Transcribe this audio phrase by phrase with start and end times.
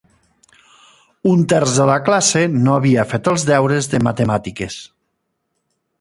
[1.31, 4.83] Un terç de la classe no havia fet els deures de matemàtiques.